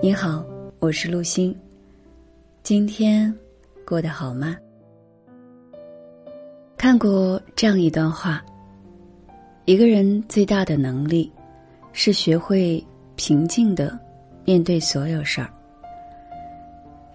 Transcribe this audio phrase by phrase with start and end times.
[0.00, 0.46] 你好，
[0.78, 1.52] 我是陆星。
[2.62, 3.34] 今天
[3.84, 4.56] 过得好吗？
[6.76, 8.40] 看过这样一段话：
[9.64, 11.32] 一个人最大的能力，
[11.92, 12.82] 是学会
[13.16, 13.98] 平静的
[14.44, 15.50] 面对所有事儿。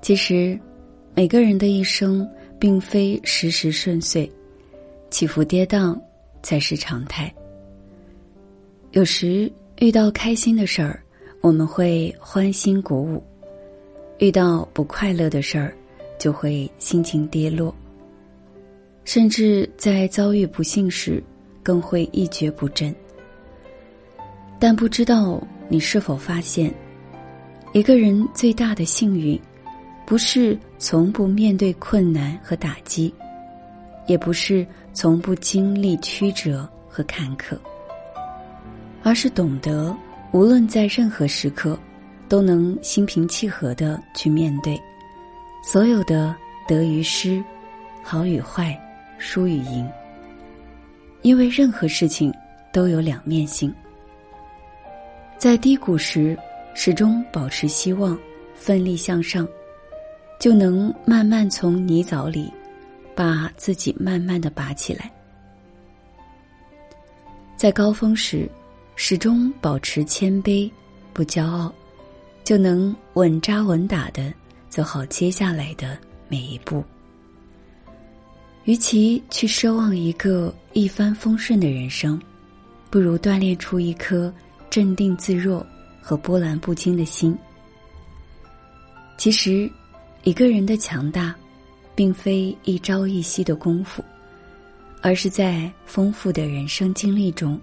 [0.00, 0.58] 其实，
[1.14, 2.26] 每个人的一生
[2.58, 4.30] 并非时时顺遂，
[5.10, 6.00] 起伏跌宕
[6.42, 7.30] 才是常态。
[8.92, 10.98] 有时遇到开心的事儿。
[11.40, 13.22] 我们会欢欣鼓舞，
[14.18, 15.74] 遇到不快乐的事儿，
[16.18, 17.74] 就会心情跌落。
[19.06, 21.22] 甚至在遭遇不幸时，
[21.62, 22.94] 更会一蹶不振。
[24.58, 26.70] 但不知道你是否发现，
[27.72, 29.40] 一个人最大的幸运，
[30.04, 33.12] 不是从不面对困难和打击，
[34.06, 37.56] 也不是从不经历曲折和坎坷，
[39.02, 39.96] 而是懂得。
[40.32, 41.76] 无论在任何时刻，
[42.28, 44.80] 都能心平气和的去面对
[45.60, 46.34] 所有的
[46.68, 47.42] 得与失、
[48.00, 48.78] 好与坏、
[49.18, 49.90] 输与赢。
[51.22, 52.32] 因为任何事情
[52.72, 53.74] 都有两面性，
[55.36, 56.38] 在低谷时
[56.74, 58.16] 始终保持希望，
[58.54, 59.46] 奋力向上，
[60.38, 62.50] 就能慢慢从泥沼里
[63.16, 65.10] 把自己慢慢的拔起来。
[67.56, 68.48] 在高峰时。
[69.02, 70.70] 始终保持谦卑，
[71.14, 71.72] 不骄傲，
[72.44, 74.30] 就能稳扎稳打的
[74.68, 75.96] 走好接下来的
[76.28, 76.84] 每一步。
[78.64, 82.20] 与其去奢望一个一帆风顺的人生，
[82.90, 84.30] 不如锻炼出一颗
[84.68, 85.66] 镇定自若
[86.02, 87.34] 和波澜不惊的心。
[89.16, 89.68] 其实，
[90.24, 91.34] 一个人的强大，
[91.94, 94.04] 并非一朝一夕的功夫，
[95.00, 97.58] 而是在丰富的人生经历中。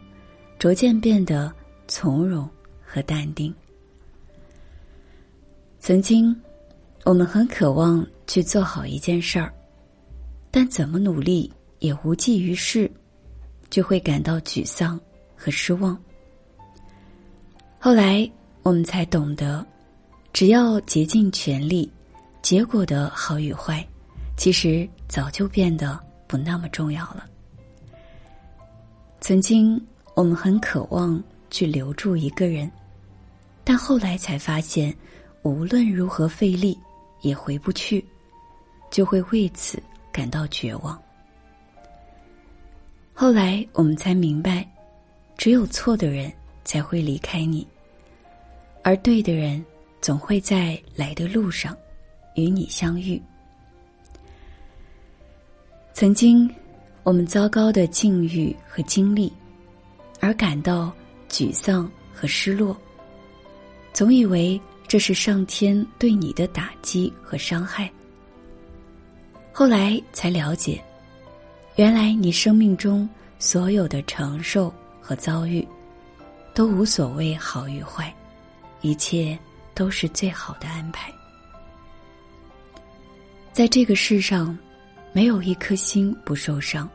[0.59, 1.53] 逐渐变得
[1.87, 2.49] 从容
[2.83, 3.53] 和淡定。
[5.79, 6.35] 曾经，
[7.03, 9.53] 我们很渴望去做好一件事儿，
[10.49, 12.91] 但怎么努力也无济于事，
[13.69, 14.99] 就会感到沮丧
[15.35, 15.95] 和失望。
[17.77, 18.29] 后来，
[18.63, 19.63] 我们才懂得，
[20.33, 21.89] 只要竭尽全力，
[22.41, 23.87] 结果的好与坏，
[24.35, 27.25] 其实早就变得不那么重要了。
[29.21, 29.79] 曾经。
[30.17, 32.71] 我们很渴望去留住一个人，
[33.63, 34.91] 但后来才发现，
[35.43, 36.75] 无论如何费力
[37.21, 38.03] 也回不去，
[38.89, 39.79] 就会为此
[40.11, 40.99] 感到绝望。
[43.13, 44.67] 后来我们才明白，
[45.37, 46.33] 只有错的人
[46.63, 47.67] 才会离开你，
[48.83, 49.63] 而对的人
[50.01, 51.77] 总会在来的路上
[52.33, 53.21] 与你相遇。
[55.93, 56.49] 曾经，
[57.03, 59.31] 我们糟糕的境遇和经历。
[60.19, 60.93] 而感到
[61.29, 62.75] 沮丧和失落，
[63.93, 67.91] 总以为这是上天对你的打击和伤害。
[69.51, 70.83] 后来才了解，
[71.75, 73.07] 原来你生命中
[73.39, 75.67] 所有的承受和遭遇，
[76.53, 78.13] 都无所谓好与坏，
[78.81, 79.37] 一切
[79.73, 81.11] 都是最好的安排。
[83.51, 84.57] 在这个世上，
[85.11, 86.87] 没有一颗心不受伤，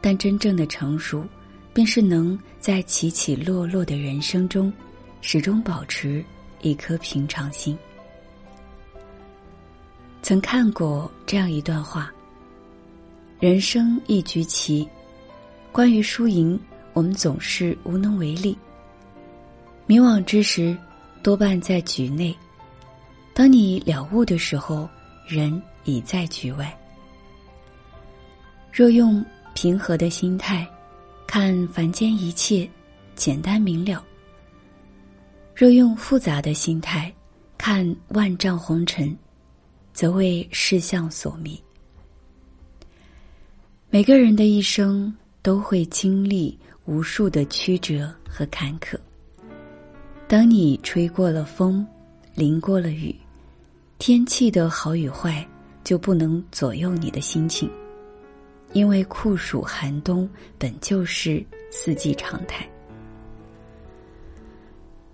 [0.00, 1.26] 但真正的成熟。
[1.78, 4.72] 便是能在起起落落的人生中，
[5.20, 6.24] 始终保持
[6.60, 7.78] 一颗平常心。
[10.22, 12.12] 曾看过这样一段话：
[13.38, 14.88] 人生一局棋，
[15.70, 16.58] 关于输赢，
[16.94, 18.58] 我们总是无能为力。
[19.86, 20.76] 迷惘之时，
[21.22, 22.34] 多半在局内；
[23.32, 24.88] 当你了悟的时候，
[25.28, 26.76] 人已在局外。
[28.72, 29.24] 若用
[29.54, 30.68] 平和的心态。
[31.28, 32.66] 看凡间一切
[33.14, 34.02] 简单明了。
[35.54, 37.12] 若用复杂的心态
[37.58, 39.14] 看万丈红尘，
[39.92, 41.62] 则为世相所迷。
[43.90, 48.98] 每个人的一生都会经历无数的曲折和坎坷。
[50.26, 51.86] 当你吹过了风，
[52.34, 53.14] 淋过了雨，
[53.98, 55.46] 天气的好与坏
[55.84, 57.70] 就不能左右你的心情。
[58.72, 60.28] 因为酷暑寒冬
[60.58, 62.68] 本就是四季常态。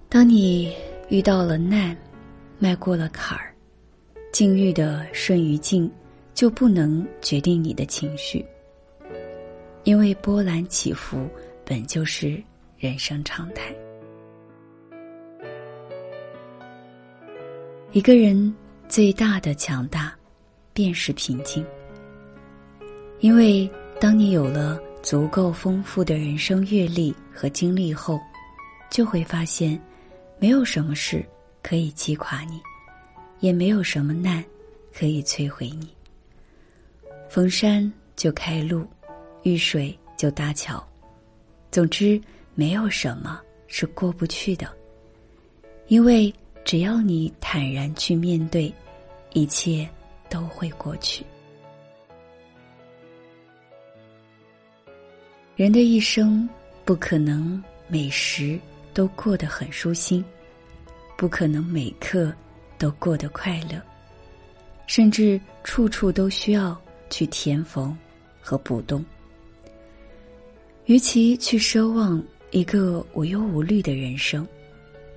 [0.08, 0.74] 当你
[1.08, 1.96] 遇到了难，
[2.58, 3.54] 迈过了坎儿，
[4.32, 5.90] 境遇的顺与境
[6.34, 8.44] 就不能决定你的情绪。
[9.84, 11.28] 因为波澜起伏
[11.64, 12.42] 本就是
[12.78, 13.74] 人生常态。
[17.92, 18.54] 一个人
[18.88, 20.16] 最大的强大，
[20.72, 21.64] 便是平静。
[23.24, 23.66] 因为
[23.98, 28.20] 当你有了足够丰富的人生阅历和经历后，
[28.90, 29.80] 就会发现，
[30.38, 31.24] 没有什么事
[31.62, 32.60] 可以击垮你，
[33.40, 34.44] 也没有什么难
[34.92, 35.88] 可以摧毁你。
[37.30, 38.86] 逢山就开路，
[39.42, 40.86] 遇水就搭桥。
[41.70, 42.20] 总之，
[42.54, 44.70] 没有什么是过不去的，
[45.86, 46.30] 因为
[46.62, 48.70] 只要你坦然去面对，
[49.32, 49.88] 一切
[50.28, 51.24] 都会过去。
[55.56, 56.48] 人的一生
[56.84, 58.58] 不可能每时
[58.92, 60.24] 都过得很舒心，
[61.16, 62.34] 不可能每刻
[62.76, 63.80] 都过得快乐，
[64.88, 66.76] 甚至处处都需要
[67.08, 67.96] 去填缝
[68.40, 69.04] 和补洞。
[70.86, 74.44] 与其去奢望一个无忧无虑的人生，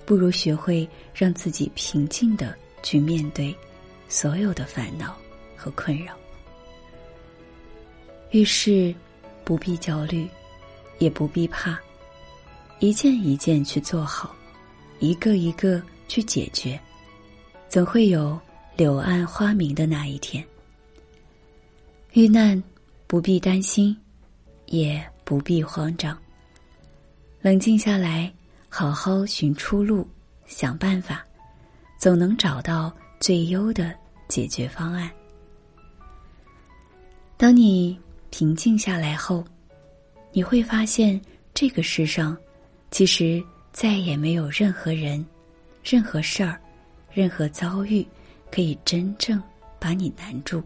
[0.06, 3.56] 不如学会让自己平静的去面对
[4.07, 5.18] 所有的烦恼
[5.56, 6.13] 和困扰。
[8.30, 8.94] 遇事。
[9.47, 10.27] 不必焦虑，
[10.99, 11.79] 也不必怕，
[12.79, 14.35] 一件一件去做好，
[14.99, 16.77] 一个一个去解决，
[17.69, 18.38] 总会有
[18.75, 20.45] 柳暗花明的那一天。
[22.11, 22.61] 遇难
[23.07, 23.95] 不必担心，
[24.65, 26.21] 也不必慌张，
[27.39, 28.29] 冷静下来，
[28.67, 30.05] 好好寻出路，
[30.45, 31.25] 想办法，
[31.97, 33.95] 总能找到最优的
[34.27, 35.09] 解决方案。
[37.38, 37.97] 当你。
[38.38, 39.44] 平静下来后，
[40.31, 41.19] 你会发现，
[41.56, 42.38] 这个世上，
[42.92, 45.25] 其实再也没有任何人、
[45.84, 46.62] 任何事儿、
[47.12, 48.06] 任何遭遇，
[48.51, 49.42] 可以真正
[49.80, 50.62] 把你难住。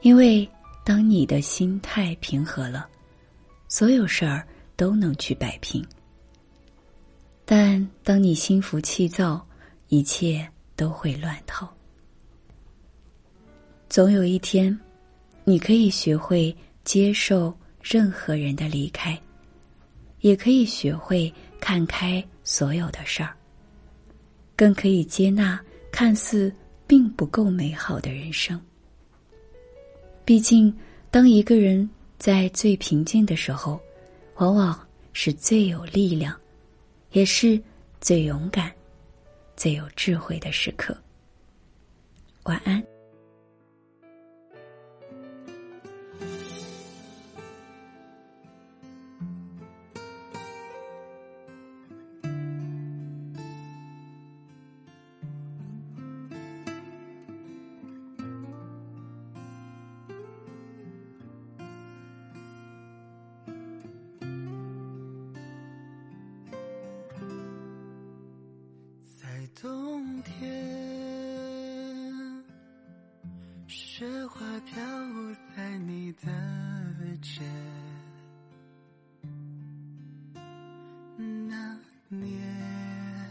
[0.00, 0.48] 因为
[0.84, 2.88] 当你的心态平和了，
[3.66, 4.46] 所有事儿
[4.76, 5.84] 都能去摆平。
[7.44, 9.44] 但当你心浮气躁，
[9.88, 11.68] 一切都会乱套。
[13.88, 14.78] 总有一天。
[15.50, 17.52] 你可以学会接受
[17.82, 19.20] 任何人的离开，
[20.20, 23.34] 也可以学会看开所有的事儿，
[24.54, 25.60] 更可以接纳
[25.90, 26.54] 看似
[26.86, 28.60] 并不够美好的人生。
[30.24, 30.72] 毕竟，
[31.10, 33.80] 当一个人在最平静的时候，
[34.36, 36.32] 往往是最有力量，
[37.10, 37.60] 也是
[38.00, 38.72] 最勇敢、
[39.56, 40.96] 最有智慧的时刻。
[42.44, 42.80] 晚安。
[74.00, 76.26] 雪花飘舞在你的
[77.20, 77.44] 肩。
[81.46, 83.30] 那年，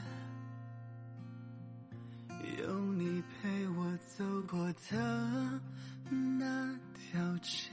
[2.60, 5.60] 有你陪我走过的
[6.08, 7.72] 那条街，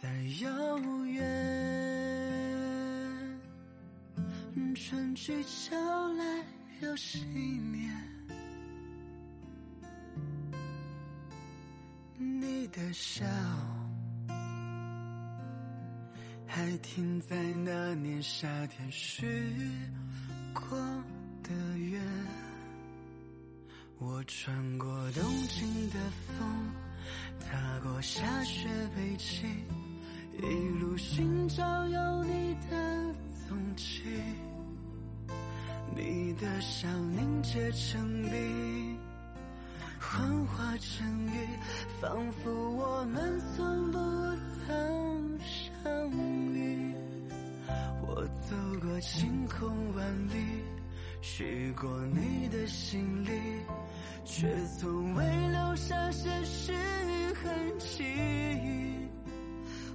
[0.00, 0.08] 在
[0.42, 1.20] 遥远。
[4.76, 5.74] 春去秋
[6.12, 6.24] 来
[6.82, 7.92] 又是一年，
[12.94, 13.24] 笑
[16.46, 19.26] 还停在那年夏天许
[20.52, 20.78] 过
[21.42, 22.00] 的愿。
[23.98, 25.98] 我穿过东京的
[26.38, 26.46] 风，
[27.40, 29.50] 踏过下雪北京，
[30.38, 33.14] 一路寻找有你的
[33.48, 34.04] 踪迹。
[35.96, 38.98] 你的笑凝结成冰，
[40.10, 41.48] 幻化成雨
[42.00, 43.98] 仿佛我们从不
[44.66, 46.10] 曾相
[46.52, 46.94] 遇
[48.06, 50.62] 我走过晴空万里
[51.22, 53.30] 去过你的心里
[54.24, 54.46] 却
[54.78, 56.72] 从未留下些许
[57.42, 58.04] 痕迹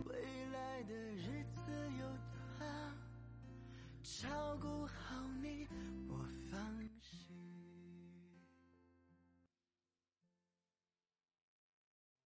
[0.05, 0.15] 未
[0.51, 2.05] 来的日子有
[2.57, 2.65] 他
[4.03, 4.27] 照
[4.59, 4.98] 顾好